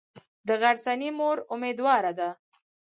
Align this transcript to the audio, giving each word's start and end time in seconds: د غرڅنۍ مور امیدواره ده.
د 0.47 0.49
غرڅنۍ 0.61 1.09
مور 1.19 1.37
امیدواره 1.53 2.11
ده. 2.19 2.29